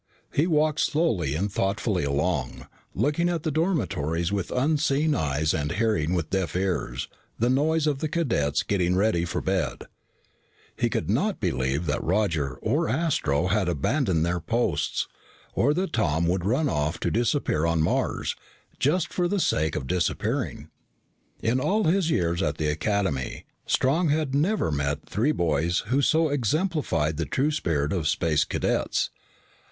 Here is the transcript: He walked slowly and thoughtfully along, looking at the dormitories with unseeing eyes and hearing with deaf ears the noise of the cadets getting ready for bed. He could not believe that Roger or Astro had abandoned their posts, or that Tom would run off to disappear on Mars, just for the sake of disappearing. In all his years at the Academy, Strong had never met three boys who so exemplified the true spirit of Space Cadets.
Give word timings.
He 0.33 0.47
walked 0.47 0.79
slowly 0.79 1.35
and 1.35 1.51
thoughtfully 1.53 2.03
along, 2.03 2.65
looking 2.95 3.29
at 3.29 3.43
the 3.43 3.51
dormitories 3.51 4.31
with 4.31 4.49
unseeing 4.49 5.13
eyes 5.13 5.53
and 5.53 5.73
hearing 5.73 6.15
with 6.15 6.31
deaf 6.31 6.55
ears 6.55 7.07
the 7.37 7.51
noise 7.51 7.85
of 7.85 7.99
the 7.99 8.07
cadets 8.09 8.63
getting 8.63 8.95
ready 8.95 9.25
for 9.25 9.41
bed. 9.41 9.83
He 10.75 10.89
could 10.89 11.07
not 11.07 11.39
believe 11.39 11.85
that 11.85 12.03
Roger 12.03 12.55
or 12.63 12.89
Astro 12.89 13.49
had 13.49 13.69
abandoned 13.69 14.25
their 14.25 14.39
posts, 14.39 15.07
or 15.53 15.71
that 15.75 15.93
Tom 15.93 16.25
would 16.25 16.45
run 16.45 16.67
off 16.67 16.99
to 17.01 17.11
disappear 17.11 17.67
on 17.67 17.83
Mars, 17.83 18.35
just 18.79 19.13
for 19.13 19.27
the 19.27 19.39
sake 19.39 19.75
of 19.75 19.85
disappearing. 19.85 20.69
In 21.43 21.59
all 21.59 21.83
his 21.83 22.09
years 22.09 22.41
at 22.41 22.57
the 22.57 22.69
Academy, 22.69 23.45
Strong 23.67 24.09
had 24.09 24.33
never 24.33 24.71
met 24.71 25.07
three 25.07 25.31
boys 25.31 25.81
who 25.91 26.01
so 26.01 26.29
exemplified 26.29 27.17
the 27.17 27.25
true 27.27 27.51
spirit 27.51 27.93
of 27.93 28.07
Space 28.07 28.43
Cadets. 28.45 29.11